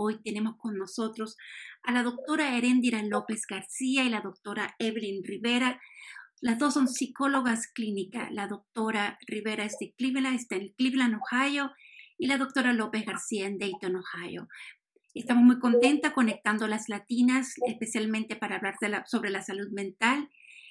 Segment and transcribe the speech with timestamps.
[0.00, 1.36] Hoy tenemos con nosotros
[1.82, 5.80] a la doctora Erendira López García y la doctora Evelyn Rivera.
[6.40, 8.30] Las dos son psicólogas clínicas.
[8.30, 11.72] La doctora Rivera es de Cleveland, está en Cleveland, Ohio,
[12.16, 14.46] y la doctora López García en Dayton, Ohio.
[15.14, 18.76] Estamos muy contentas conectando las latinas, especialmente para hablar
[19.06, 20.28] sobre la salud mental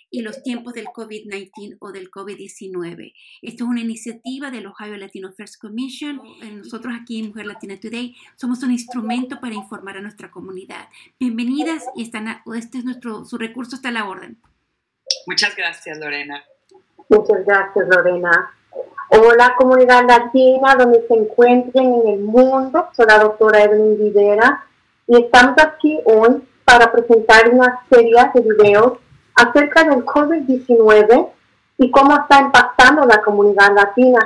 [0.09, 3.13] y los tiempos del COVID-19 o del COVID-19.
[3.41, 6.21] Esto es una iniciativa del Ohio Latino First Commission.
[6.55, 10.87] Nosotros aquí en Mujer Latina Today somos un instrumento para informar a nuestra comunidad.
[11.19, 14.39] Bienvenidas y están este es nuestro, su recurso está a la orden.
[15.25, 16.43] Muchas gracias, Lorena.
[17.09, 18.51] Muchas gracias, Lorena.
[19.09, 22.87] Hola, comunidad latina, donde se encuentren en el mundo.
[22.93, 24.65] Soy la doctora Evelyn Rivera
[25.07, 28.99] y estamos aquí hoy para presentar una serie de videos
[29.37, 31.29] acerca del COVID-19
[31.77, 34.19] y cómo está impactando la comunidad latina.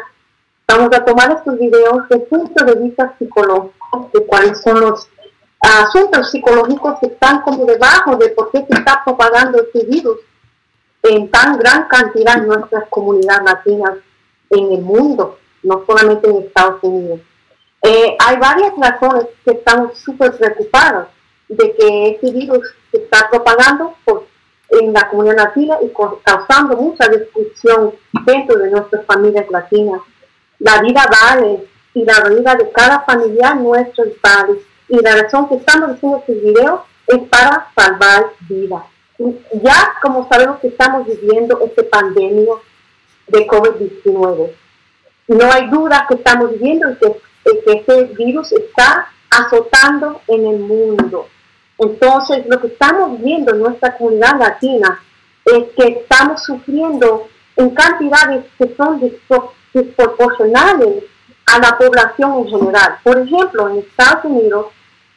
[0.68, 5.10] Vamos a tomar estos videos el punto de vista psicológico, de cuáles son los
[5.60, 10.18] asuntos psicológicos que están como debajo de por qué se está propagando este virus
[11.04, 13.98] en tan gran cantidad en nuestras comunidades latinas
[14.50, 17.20] en el mundo, no solamente en Estados Unidos.
[17.84, 21.08] Eh, hay varias razones que están súper preocupadas
[21.50, 24.31] de que este virus se está propagando por
[24.72, 25.92] en la comunidad latina y
[26.24, 27.94] causando mucha destrucción
[28.26, 30.02] dentro de nuestras familias latinas.
[30.60, 34.60] La vida vale y la vida de cada familia nuestro vale.
[34.88, 38.84] Y la razón que estamos haciendo este video es para salvar vidas.
[39.62, 42.54] Ya como sabemos que estamos viviendo este pandemia
[43.28, 44.52] de COVID-19,
[45.28, 51.28] no hay duda que estamos viviendo que, que este virus está azotando en el mundo.
[51.82, 55.04] Entonces, lo que estamos viendo en nuestra comunidad latina
[55.46, 59.02] es que estamos sufriendo en cantidades que son
[59.74, 61.04] desproporcionales
[61.46, 62.98] a la población en general.
[63.04, 64.68] Por ejemplo, en Estados Unidos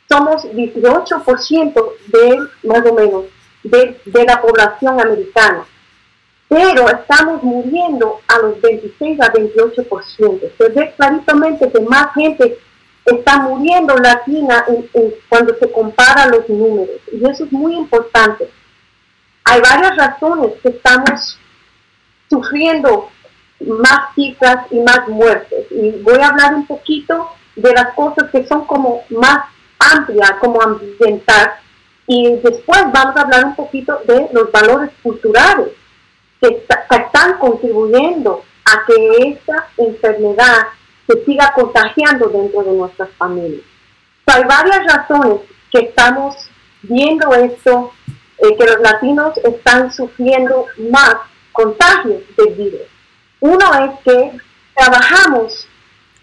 [0.08, 3.24] somos 18% de, más o menos,
[3.62, 5.64] de, de la población americana
[6.54, 10.40] pero estamos muriendo a los 26 a 28%.
[10.56, 12.58] Se ve claritamente que más gente
[13.04, 14.64] está muriendo latina
[15.28, 16.96] cuando se compara los números.
[17.12, 18.50] Y eso es muy importante.
[19.44, 21.38] Hay varias razones que estamos
[22.30, 23.10] sufriendo
[23.60, 25.66] más cifras y más muertes.
[25.70, 29.46] Y voy a hablar un poquito de las cosas que son como más
[29.78, 31.52] amplias, como ambiental.
[32.06, 35.68] Y después vamos a hablar un poquito de los valores culturales
[36.40, 40.66] que están contribuyendo a que esta enfermedad
[41.06, 43.62] se siga contagiando dentro de nuestras familias.
[44.26, 46.36] hay varias razones que estamos
[46.82, 47.92] viendo esto,
[48.38, 51.16] eh, que los latinos están sufriendo más
[51.52, 52.82] contagios del virus.
[53.40, 54.38] Uno es que
[54.74, 55.68] trabajamos,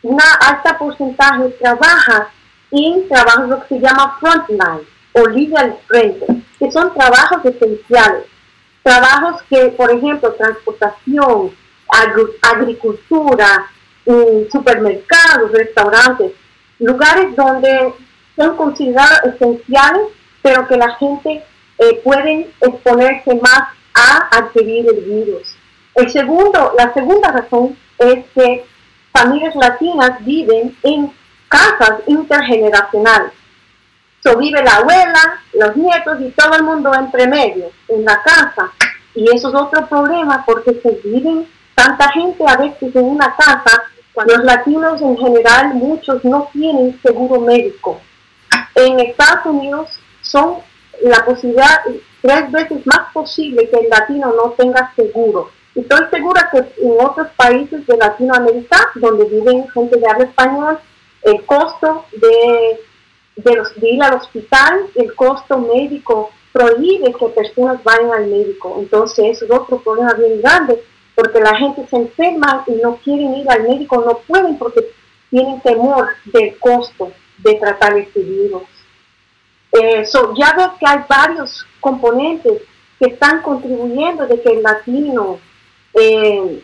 [0.01, 2.29] una alta porcentaje trabaja
[2.71, 6.25] en trabajos lo que se llama frontline o línea al frente,
[6.57, 8.25] que son trabajos esenciales.
[8.83, 11.51] Trabajos que, por ejemplo, transportación,
[12.41, 13.69] agricultura,
[14.51, 16.31] supermercados, restaurantes,
[16.79, 17.93] lugares donde
[18.35, 20.03] son considerados esenciales,
[20.41, 21.43] pero que la gente
[21.77, 23.61] eh, puede exponerse más
[23.93, 25.55] a adquirir el virus.
[25.95, 28.65] El segundo, la segunda razón es que
[29.11, 31.11] familias latinas viven en
[31.49, 33.33] casas intergeneracionales.
[34.23, 38.71] So, vive la abuela, los nietos y todo el mundo entre medio en la casa.
[39.15, 43.83] Y eso es otro problema porque se viven tanta gente a veces en una casa
[44.15, 48.01] los latinos en general, muchos no tienen seguro médico.
[48.75, 49.89] En Estados Unidos
[50.21, 50.57] son
[51.01, 51.81] la posibilidad
[52.21, 55.49] tres veces más posible que el latino no tenga seguro.
[55.73, 60.79] Y estoy segura que en otros países de Latinoamérica, donde viven gente de habla español,
[61.23, 62.79] el costo de,
[63.37, 68.75] de, los, de ir al hospital, el costo médico prohíbe que personas vayan al médico.
[68.79, 70.83] Entonces, es otro problema bien grande
[71.15, 74.81] porque la gente se enferma y no quieren ir al médico, no pueden porque
[75.29, 78.63] tienen temor del costo de tratar este virus.
[79.71, 80.03] Eh,
[80.37, 82.61] ya veo que hay varios componentes
[82.99, 85.39] que están contribuyendo de que el latino
[85.93, 86.61] eh,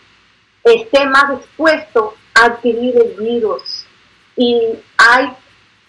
[0.63, 3.85] esté más expuesto a adquirir el virus.
[4.35, 4.61] Y
[4.97, 5.29] hay,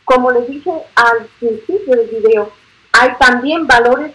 [0.04, 2.52] como les dije al principio del video,
[2.92, 4.12] hay también valores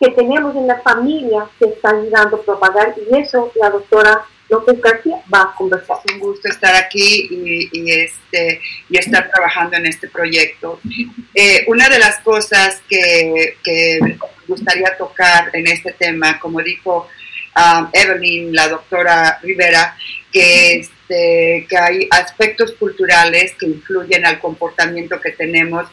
[0.00, 4.80] que tenemos en la familia que está ayudando a propagar y eso la doctora López
[4.80, 5.98] García va a conversar.
[6.04, 7.28] Es un gusto estar aquí
[7.72, 10.80] y, este, y estar trabajando en este proyecto.
[11.34, 13.98] Eh, una de las cosas que, que
[14.46, 17.06] gustaría tocar en este tema, como dijo
[17.56, 19.96] um, Evelyn, la doctora Rivera,
[20.32, 25.86] que este, que hay aspectos culturales que influyen al comportamiento que tenemos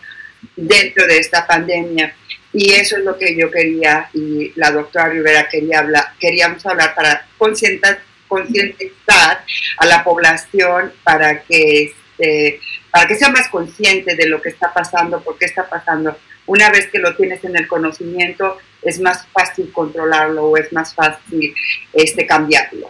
[0.55, 2.15] dentro de esta pandemia.
[2.57, 6.95] Y eso es lo que yo quería y la doctora Rivera quería hablar, queríamos hablar
[6.95, 9.43] para concientizar
[9.77, 12.61] a la población para que, este,
[12.91, 16.17] para que sea más consciente de lo que está pasando, por qué está pasando.
[16.45, 20.95] Una vez que lo tienes en el conocimiento, es más fácil controlarlo o es más
[20.95, 21.53] fácil
[21.91, 22.89] este, cambiarlo.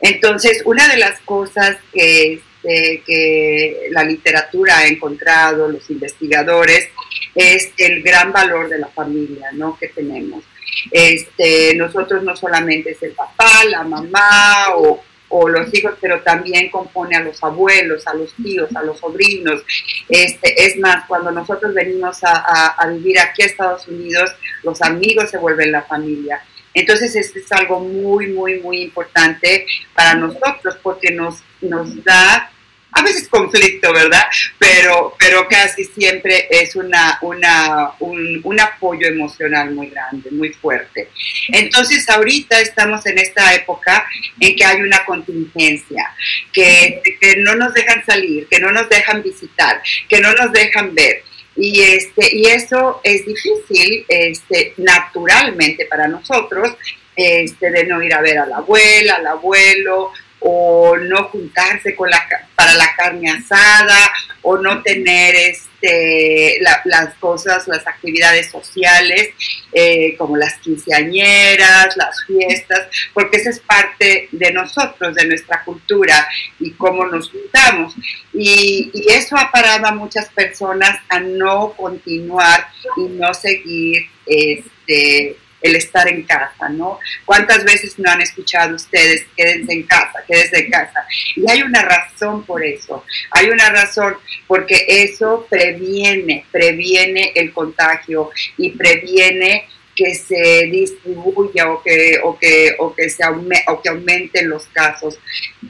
[0.00, 6.88] Entonces, una de las cosas que, este, que la literatura ha encontrado, los investigadores,
[7.34, 9.76] es el gran valor de la familia ¿no?
[9.78, 10.42] que tenemos.
[10.90, 16.70] Este, nosotros no solamente es el papá, la mamá o, o los hijos, pero también
[16.70, 19.62] compone a los abuelos, a los tíos, a los sobrinos.
[20.08, 24.30] Este, es más, cuando nosotros venimos a, a, vivir aquí a Estados Unidos,
[24.64, 26.42] los amigos se vuelven la familia.
[26.74, 32.50] Entonces, esto es algo muy, muy, muy importante para nosotros porque nos, nos da
[32.96, 34.24] a veces conflicto, ¿verdad?
[34.58, 41.10] Pero, pero casi siempre es una, una, un, apoyo emocional muy grande, muy fuerte.
[41.48, 44.06] Entonces, ahorita estamos en esta época
[44.40, 46.10] en que hay una contingencia,
[46.54, 50.94] que, que no nos dejan salir, que no nos dejan visitar, que no nos dejan
[50.94, 51.22] ver.
[51.54, 56.76] Y, este, y eso es difícil este, naturalmente para nosotros,
[57.14, 62.10] este, de no ir a ver a la abuela, al abuelo, o no juntarse con
[62.10, 62.22] la,
[62.54, 64.12] para la carne asada
[64.42, 69.30] o no tener este, las cosas, las actividades sociales
[69.72, 76.26] eh, como las quinceañeras, las fiestas, porque esa es parte de nosotros, de nuestra cultura
[76.60, 77.94] y cómo nos juntamos.
[78.32, 85.36] Y, y eso ha parado a muchas personas a no continuar y no seguir este,
[85.66, 86.98] el estar en casa, ¿no?
[87.24, 91.06] ¿Cuántas veces no han escuchado ustedes, quédense en casa, quédense en casa?
[91.34, 94.16] Y hay una razón por eso, hay una razón
[94.46, 102.76] porque eso previene, previene el contagio y previene que se distribuya o que, o que,
[102.78, 105.18] o que, se o que aumenten los casos.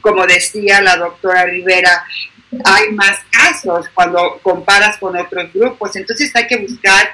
[0.01, 2.05] Como decía la doctora Rivera,
[2.63, 7.09] hay más casos cuando comparas con otros grupos, entonces hay que buscar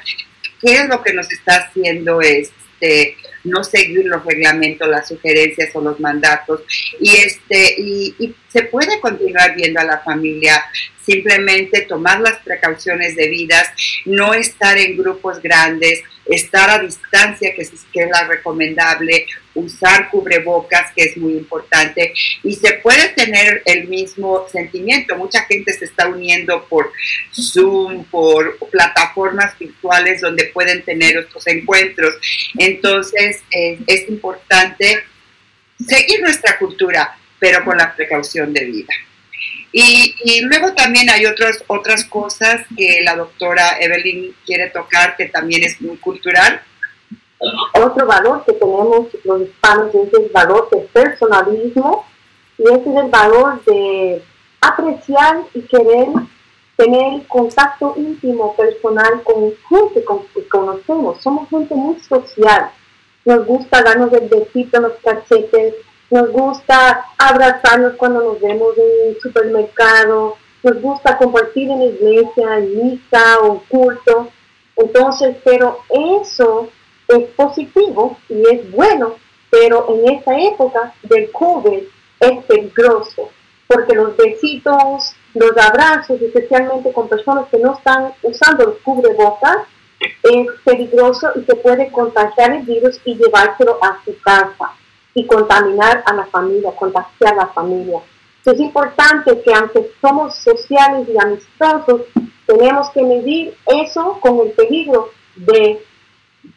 [0.63, 5.81] qué es lo que nos está haciendo este, no seguir los reglamentos, las sugerencias o
[5.81, 6.61] los mandatos.
[6.99, 10.63] Y, este, y, se puede continuar viendo a la familia,
[11.03, 13.67] simplemente tomar las precauciones debidas,
[14.05, 20.09] no estar en grupos grandes, estar a distancia, que es, que es la recomendable, usar
[20.09, 22.13] cubrebocas, que es muy importante,
[22.43, 25.15] y se puede tener el mismo sentimiento.
[25.15, 26.91] Mucha gente se está uniendo por
[27.33, 32.15] Zoom, por plataformas virtuales donde pueden tener estos encuentros.
[32.57, 35.03] Entonces, es importante
[35.87, 38.93] seguir nuestra cultura, pero con la precaución de vida.
[39.71, 45.25] Y, y, luego también hay otras otras cosas que la doctora Evelyn quiere tocar, que
[45.25, 46.61] también es muy cultural.
[47.73, 52.05] Otro valor que tenemos los hispanos es el valor del personalismo
[52.57, 54.23] y ese es el valor de
[54.61, 56.07] apreciar y querer
[56.77, 61.21] tener contacto íntimo, personal con gente que conocemos.
[61.21, 62.71] Somos gente muy social.
[63.25, 65.75] Nos gusta darnos el besito en los cachetes,
[66.09, 72.57] nos gusta abrazarnos cuando nos vemos en el supermercado, nos gusta compartir en la iglesia,
[72.57, 74.29] en misa o culto.
[74.75, 76.69] Entonces, pero eso
[77.07, 79.15] es positivo y es bueno,
[79.49, 81.83] pero en esta época del COVID
[82.19, 83.29] es peligroso,
[83.67, 89.67] porque los besitos, los abrazos, especialmente con personas que no están usando los cubrebocas,
[90.23, 94.73] es peligroso y se puede contagiar el virus y llevárselo a su casa
[95.13, 97.99] y contaminar a la familia, contagiar a la familia.
[98.45, 102.01] Es importante que aunque somos sociales y amistosos,
[102.45, 105.81] tenemos que medir eso con el peligro de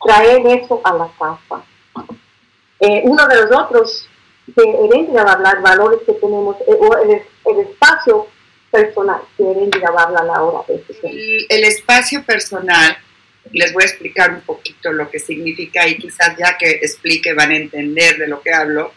[0.05, 1.65] traer eso a la casa.
[2.81, 4.09] Eh, uno de los otros
[4.55, 8.27] que Heréndira va a hablar, valores que tenemos, eh, el, espacio
[8.71, 10.65] personal, que Heréndira va a hablar ahora.
[10.69, 12.97] De el, el espacio personal
[13.53, 17.51] les voy a explicar un poquito lo que significa y quizás ya que explique van
[17.51, 18.93] a entender de lo que hablo,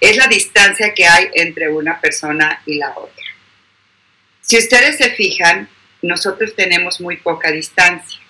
[0.00, 3.24] es la distancia que hay entre una persona y la otra.
[4.40, 5.68] Si ustedes se fijan,
[6.02, 8.20] nosotros tenemos muy poca distancia.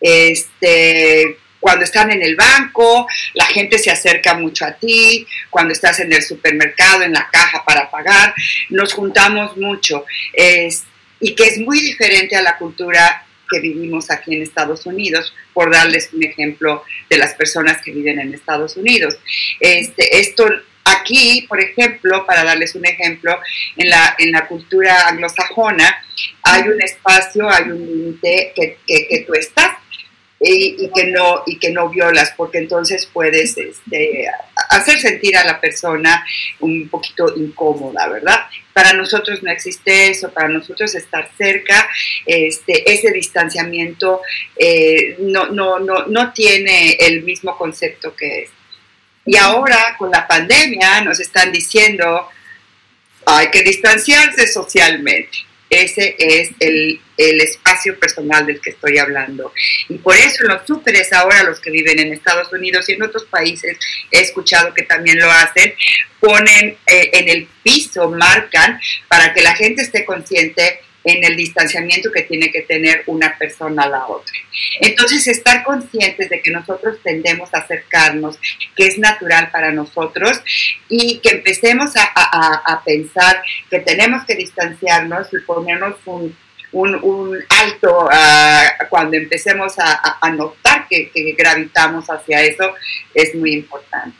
[0.00, 6.00] Este, cuando están en el banco, la gente se acerca mucho a ti, cuando estás
[6.00, 8.34] en el supermercado, en la caja para pagar,
[8.70, 10.04] nos juntamos mucho.
[11.22, 15.70] y que es muy diferente a la cultura que vivimos aquí en Estados Unidos, por
[15.70, 19.18] darles un ejemplo de las personas que viven en Estados Unidos.
[19.58, 20.46] Este, esto
[20.84, 23.38] aquí por ejemplo, para darles un ejemplo,
[23.76, 26.02] en la, en la cultura anglosajona
[26.42, 29.79] hay un espacio, hay un límite que, que, que tú estás
[30.42, 34.26] y, que no y que no violas porque entonces puedes este,
[34.70, 36.24] hacer sentir a la persona
[36.60, 38.40] un poquito incómoda verdad
[38.72, 41.88] para nosotros no existe eso para nosotros estar cerca
[42.24, 44.22] este ese distanciamiento
[44.56, 48.50] eh, no, no no no tiene el mismo concepto que es
[49.26, 52.28] y ahora con la pandemia nos están diciendo
[53.26, 59.52] hay que distanciarse socialmente ese es el, espacio personal del que estoy hablando.
[59.88, 63.24] Y por eso los súperes ahora, los que viven en Estados Unidos y en otros
[63.26, 63.78] países,
[64.10, 65.74] he escuchado que también lo hacen,
[66.18, 72.10] ponen eh, en el piso, marcan para que la gente esté consciente en el distanciamiento
[72.12, 74.32] que tiene que tener una persona a la otra.
[74.80, 78.38] Entonces, estar conscientes de que nosotros tendemos a acercarnos,
[78.76, 80.42] que es natural para nosotros,
[80.88, 86.36] y que empecemos a, pensar que tenemos que distanciarnos y ponernos un,
[87.48, 88.08] alto
[88.88, 92.74] cuando empecemos a, notar que, que, gravitamos hacia eso,
[93.14, 94.16] es muy importante.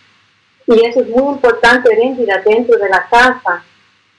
[0.67, 1.91] Y eso es muy importante,
[2.45, 3.65] dentro de la casa,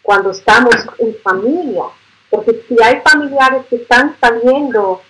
[0.01, 1.85] cuando estamos en familia
[2.31, 5.01] porque si hay familiares que están saliendo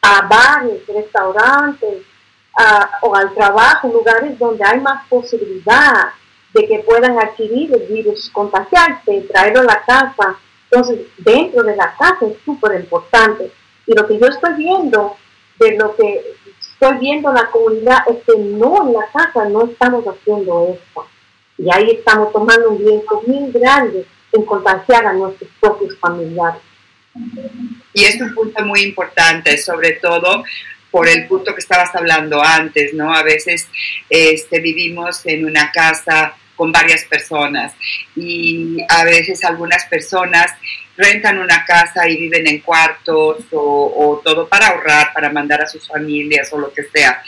[0.00, 2.04] a bares, restaurantes
[3.02, 6.08] o al trabajo, lugares donde hay más posibilidad
[6.54, 10.38] de que puedan adquirir el virus, contagiarse, traerlo a la casa.
[10.70, 13.52] Entonces, dentro de la casa es súper importante.
[13.86, 15.16] Y lo que yo estoy viendo,
[15.60, 19.66] de lo que estoy viendo en la comunidad, es que no en la casa no
[19.66, 21.06] estamos haciendo esto.
[21.58, 26.60] Y ahí estamos tomando un riesgo muy grande en contagiar a nuestros propios familiares.
[27.92, 30.44] Y es un punto muy importante, sobre todo
[30.90, 33.12] por el punto que estabas hablando antes, ¿no?
[33.12, 33.68] A veces
[34.08, 37.72] este, vivimos en una casa con varias personas
[38.16, 40.50] y a veces algunas personas
[40.96, 45.66] rentan una casa y viven en cuartos o, o, todo para ahorrar, para mandar a
[45.66, 47.22] sus familias o lo que sea.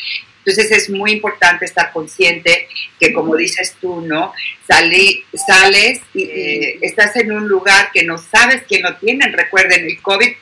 [0.44, 2.68] Entonces es muy importante estar consciente
[2.98, 4.32] que, como dices tú, ¿no?
[4.66, 9.32] sales y eh, estás en un lugar que no sabes que no tienen.
[9.32, 10.32] Recuerden, el COVID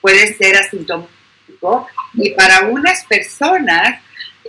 [0.00, 4.00] puede ser asintomático y para unas personas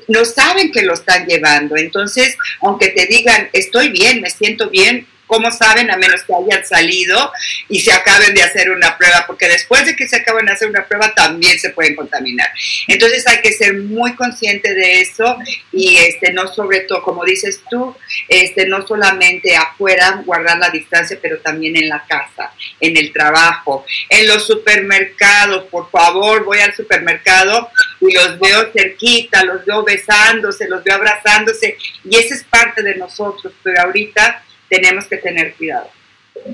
[0.07, 1.75] no saben que lo están llevando.
[1.77, 5.91] Entonces, aunque te digan, estoy bien, me siento bien, ¿Cómo saben?
[5.91, 7.31] A menos que hayan salido
[7.67, 10.67] y se acaben de hacer una prueba, porque después de que se acaben de hacer
[10.67, 12.49] una prueba también se pueden contaminar.
[12.87, 15.37] Entonces hay que ser muy consciente de eso
[15.71, 17.95] y este no sobre todo, como dices tú,
[18.27, 23.85] este no solamente afuera guardar la distancia, pero también en la casa, en el trabajo,
[24.09, 27.69] en los supermercados, por favor, voy al supermercado
[28.01, 32.95] y los veo cerquita, los veo besándose, los veo abrazándose y esa es parte de
[32.95, 35.87] nosotros, pero ahorita tenemos que tener cuidado.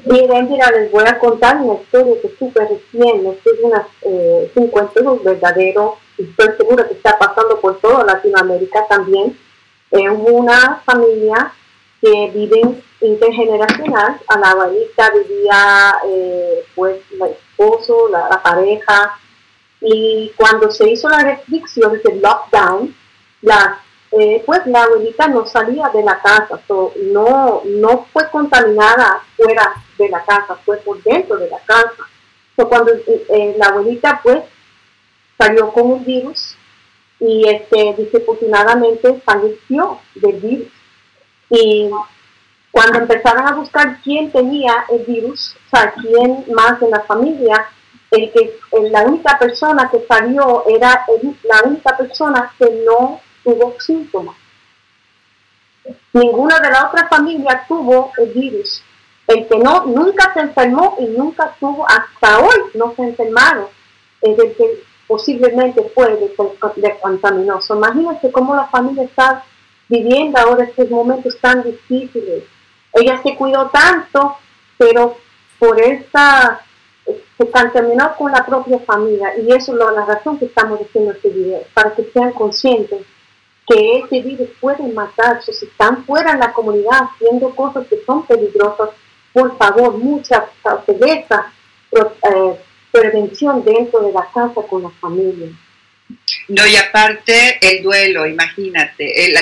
[0.06, 4.68] Miren, mira, les voy a contar una historia que súper recién, es una, eh, un
[4.68, 9.38] cuento verdadero, y estoy segura que está pasando por toda Latinoamérica también.
[9.92, 11.54] Es una familia
[12.02, 12.62] que vive
[13.02, 19.20] intergeneracional, a la abuelita vivía eh, pues el esposo, la, la, pareja,
[19.82, 22.96] y cuando se hizo la restricción, el lockdown,
[23.42, 23.85] las
[24.18, 26.62] eh, pues la abuelita no salía de la casa,
[27.12, 31.92] no, no fue contaminada fuera de la casa, fue por dentro de la casa.
[32.56, 34.44] cuando eh, eh, la abuelita pues
[35.38, 36.56] salió con un virus
[37.20, 40.72] y este, desafortunadamente falleció del virus.
[41.50, 41.90] Y
[42.72, 47.68] cuando empezaron a buscar quién tenía el virus, o sea, quién más en la familia,
[48.12, 48.58] el que
[48.92, 51.06] la única persona que salió era
[51.44, 54.36] la única persona que no tuvo síntomas.
[56.12, 58.84] Ninguna de la otra familia tuvo el virus.
[59.28, 63.68] El que no, nunca se enfermó y nunca tuvo, hasta hoy no se enfermaron,
[64.22, 66.36] es el que posiblemente fue de,
[66.76, 67.76] de contaminoso.
[67.76, 69.44] Imagínense cómo la familia está
[69.88, 72.44] viviendo ahora estos momentos tan difíciles.
[72.94, 74.38] Ella se cuidó tanto,
[74.78, 75.18] pero
[75.60, 76.62] por esta
[77.38, 81.30] se contaminó con la propia familia y eso es la razón que estamos haciendo este
[81.30, 83.06] video, para que sean conscientes
[83.68, 88.26] que ese virus puede matar, si están fuera en la comunidad haciendo cosas que son
[88.26, 88.90] peligrosas,
[89.34, 91.52] por favor, mucha cauteleza,
[91.92, 92.60] eh,
[92.92, 95.50] prevención dentro de la casa con la familia.
[96.48, 99.34] No, y aparte el duelo, imagínate,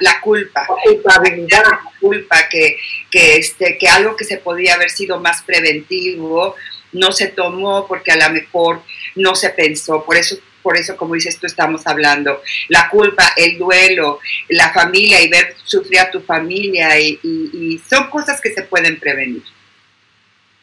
[0.00, 0.66] la, culpa,
[1.04, 2.76] la culpa que,
[3.10, 6.54] que, este, que algo que se podía haber sido más preventivo
[6.92, 8.82] no se tomó porque a lo mejor
[9.16, 10.04] no se pensó.
[10.04, 12.40] Por eso por eso, como dices tú, estamos hablando.
[12.68, 18.40] La culpa, el duelo, la familia y ver sufrir a tu familia y, son cosas
[18.40, 19.42] que se pueden prevenir.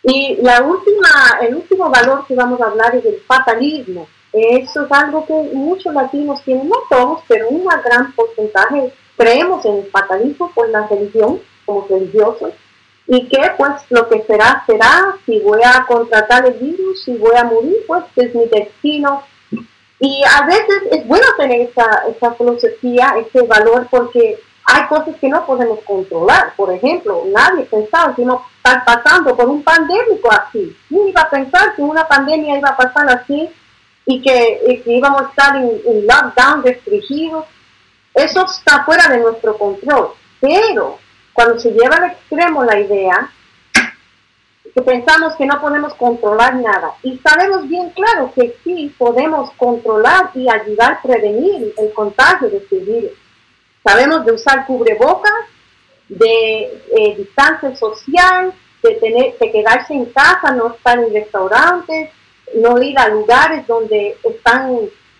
[0.03, 4.07] Y la última, el último valor que vamos a hablar es el fatalismo.
[4.31, 9.77] Eso es algo que muchos latinos tienen, no todos, pero un gran porcentaje creemos en
[9.77, 12.53] el fatalismo por la religión, como religiosos,
[13.11, 17.35] y que pues lo que será, será, si voy a contratar el virus, si voy
[17.35, 19.23] a morir, pues es mi destino.
[19.99, 25.27] Y a veces es bueno tener esa, esa filosofía, ese valor, porque hay cosas que
[25.27, 26.53] no podemos controlar.
[26.55, 30.75] Por ejemplo, nadie pensaba que a estar pasando por un pandémico así.
[30.89, 33.49] Ni iba a pensar que una pandemia iba a pasar así
[34.05, 37.45] y que, íbamos a estar en, en lockdown restringidos.
[38.13, 40.11] Eso está fuera de nuestro control.
[40.39, 40.97] Pero
[41.33, 43.31] cuando se lleva al extremo la idea,
[44.73, 46.93] que pensamos que no podemos controlar nada.
[47.03, 52.57] Y sabemos bien claro que sí podemos controlar y ayudar a prevenir el contagio de
[52.57, 53.11] este virus.
[53.83, 55.33] Sabemos de usar cubrebocas,
[56.07, 62.09] de eh, distancia social, de, tener, de quedarse en casa, no estar en restaurantes,
[62.55, 64.77] no ir a lugares donde están,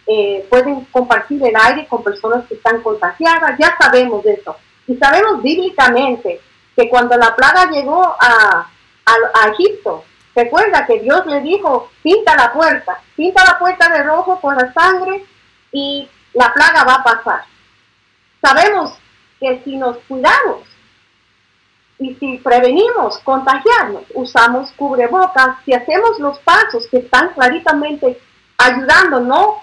[0.08, 3.58] eh, pueden compartir el aire con personas que están contagiadas.
[3.60, 4.56] Ya sabemos de eso.
[4.88, 6.42] Y sabemos bíblicamente
[6.76, 8.70] que cuando la plaga llegó a,
[9.06, 10.04] a, Egipto,
[10.36, 14.72] recuerda que Dios le dijo, pinta la puerta, pinta la puerta de rojo por la
[14.74, 15.26] sangre
[15.72, 17.44] y la plaga va a pasar.
[18.42, 18.94] Sabemos
[19.40, 20.68] que si nos cuidamos
[21.98, 28.22] y si prevenimos contagiarnos, usamos cubrebocas, si hacemos los pasos que están claritamente
[28.58, 29.62] ayudando no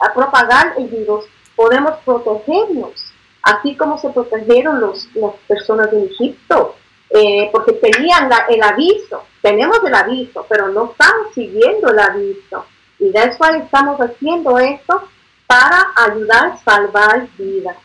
[0.00, 1.24] a propagar el virus,
[1.56, 3.14] podemos protegernos
[3.44, 6.76] así como se protegieron los, las personas de Egipto,
[7.16, 12.66] eh, porque tenían el aviso, tenemos el aviso, pero no están siguiendo el aviso.
[12.98, 15.08] Y de eso estamos haciendo esto
[15.46, 17.76] para ayudar a salvar vidas.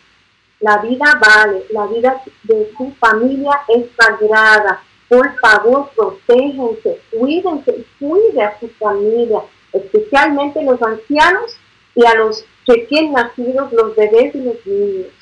[0.62, 4.82] La vida vale, la vida de su familia es sagrada.
[5.08, 11.56] Por favor, protéjense, cuídense y cuiden a su familia, especialmente los ancianos
[11.94, 15.14] y a los recién nacidos, los bebés y los niños.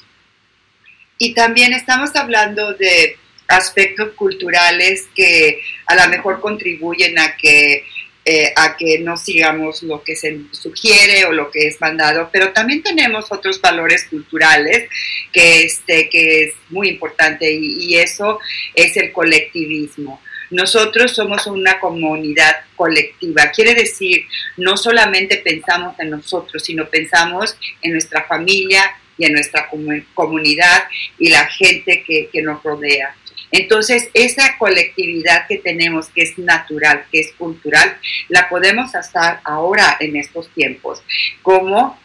[1.18, 7.84] Y también estamos hablando de aspectos culturales que a lo mejor contribuyen a que
[8.30, 12.52] eh, a que no sigamos lo que se sugiere o lo que es mandado, pero
[12.52, 14.90] también tenemos otros valores culturales
[15.32, 18.38] que, este, que es muy importante y, y eso
[18.76, 20.22] es el colectivismo.
[20.50, 24.26] Nosotros somos una comunidad colectiva, quiere decir,
[24.58, 29.70] no solamente pensamos en nosotros, sino pensamos en nuestra familia, y en nuestra
[30.14, 30.84] comunidad
[31.18, 33.16] y la gente que, nos rodea.
[33.52, 39.98] Entonces, esa colectividad que tenemos, que es natural, que es cultural, la podemos hacer ahora
[40.00, 41.02] en estos tiempos,
[41.42, 42.00] como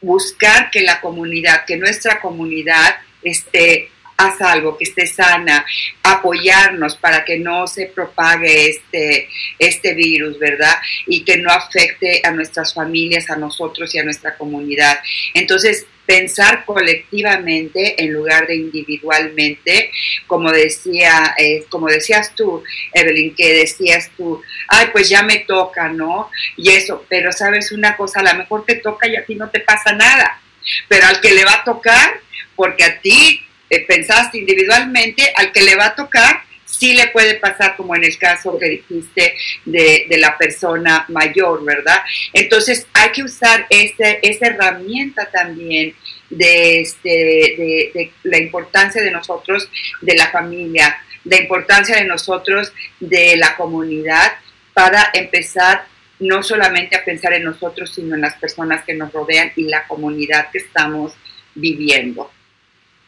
[0.00, 5.64] buscar que la comunidad, que nuestra comunidad esté a salvo, que esté sana,
[6.02, 9.28] apoyarnos para que no se propague este,
[9.58, 10.74] este virus, ¿verdad?
[11.06, 14.98] Y que no afecte a nuestras familias, a nosotros y a nuestra comunidad.
[15.34, 19.92] Entonces, pensar colectivamente en lugar de individualmente,
[20.26, 25.90] como decía, eh, como decías tú, Evelyn, que decías tú, ay, pues ya me toca,
[25.90, 26.30] ¿no?
[26.56, 29.50] Y eso, pero sabes una cosa, a lo mejor te toca y a ti no
[29.50, 30.40] te pasa nada,
[30.88, 32.20] pero al que le va a tocar,
[32.56, 37.34] porque a ti eh, pensaste individualmente, al que le va a tocar, sí le puede
[37.34, 42.00] pasar, como en el caso que dijiste de, la persona mayor, ¿verdad?
[42.32, 45.94] Entonces hay que usar ese, esa herramienta también
[46.30, 49.68] de, este, de, la importancia de nosotros,
[50.00, 54.32] de la familia, de importancia de nosotros, de la comunidad,
[54.74, 55.86] para empezar
[56.20, 59.86] no solamente a pensar en nosotros, sino en las personas que nos rodean y la
[59.86, 61.14] comunidad que estamos
[61.54, 62.30] viviendo.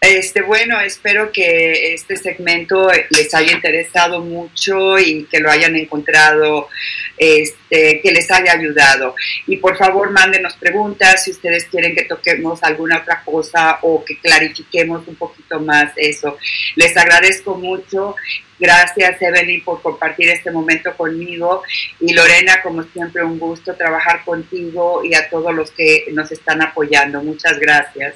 [0.03, 6.71] Este, bueno, espero que este segmento les haya interesado mucho y que lo hayan encontrado,
[7.19, 9.15] este, que les haya ayudado.
[9.47, 14.19] Y por favor, mándenos preguntas si ustedes quieren que toquemos alguna otra cosa o que
[14.19, 16.39] clarifiquemos un poquito más eso.
[16.77, 18.17] Les agradezco mucho.
[18.59, 21.63] Gracias, Evelyn, por compartir este momento conmigo.
[22.01, 26.63] Y Lorena, como siempre, un gusto trabajar contigo y a todos los que nos están
[26.63, 27.23] apoyando.
[27.23, 28.15] Muchas gracias.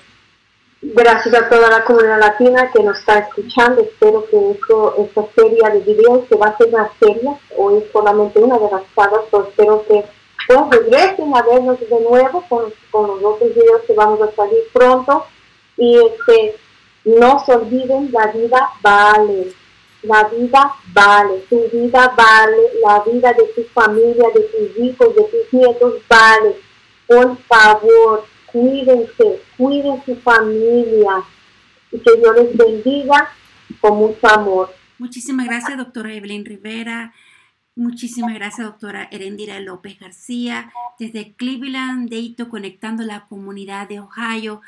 [0.92, 3.80] Gracias a toda la comunidad latina que nos está escuchando.
[3.80, 7.90] Espero que esto, esta serie de videos, que va a ser una serie, hoy es
[7.90, 10.04] solamente una de las sagas, pero espero que
[10.46, 14.58] pues, regresen a vernos de nuevo con, con, los otros videos que vamos a salir
[14.74, 15.24] pronto.
[15.78, 16.56] Y este,
[17.06, 19.54] no se olviden, la vida vale.
[20.02, 25.22] La vida vale, tu vida vale, la vida de tu familia, de tus hijos, de
[25.24, 26.56] tus nietos vale
[27.06, 31.24] por favor, cuídense, cuiden su familia
[31.90, 33.28] y que Dios les bendiga
[33.80, 34.70] con mucho amor.
[34.96, 37.12] Muchísimas gracias, doctora Evelyn Rivera.
[37.74, 44.60] Muchísimas gracias, doctora Erendira López García, desde Cleveland, Dayton, conectando la comunidad de Ohio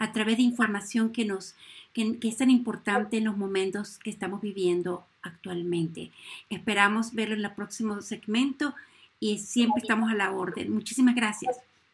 [0.00, 1.54] a través de información que nos
[1.92, 6.10] que, es tan importante en los momentos que estamos viviendo actualmente.
[6.50, 8.74] Esperamos verlo en el próximo segmento
[9.20, 10.72] y siempre estamos a la orden.
[10.72, 11.56] Muchísimas gracias.